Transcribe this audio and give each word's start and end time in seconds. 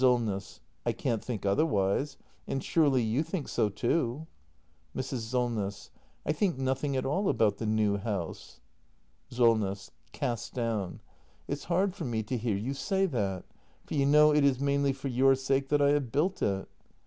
Solness. 0.01 0.61
I 0.83 0.93
can't 0.93 1.23
think 1.23 1.45
otherwise. 1.45 2.17
And 2.47 2.63
surely 2.63 3.03
you 3.03 3.21
think 3.21 3.47
so 3.47 3.69
too? 3.69 4.25
Mrs. 4.95 5.19
Solness. 5.19 5.91
I 6.25 6.31
think 6.31 6.57
nothing 6.57 6.97
at 6.97 7.05
all 7.05 7.29
about 7.29 7.57
the 7.57 7.67
new 7.67 7.97
house. 7.97 8.61
Solness. 9.29 9.91
[Cast 10.11 10.55
down.] 10.55 11.01
It's 11.47 11.65
hard 11.65 11.93
for 11.93 12.05
me 12.05 12.23
to 12.23 12.35
hear 12.35 12.57
you 12.57 12.73
say 12.73 13.05
that; 13.05 13.45
for 13.85 13.93
you 13.93 14.07
know 14.07 14.33
it 14.33 14.43
is 14.43 14.59
mainly 14.59 14.91
for 14.91 15.07
your 15.07 15.35
sake 15.35 15.69
that 15.69 15.83
I 15.83 15.89
have 15.91 16.11
built 16.11 16.41
it. 16.41 16.67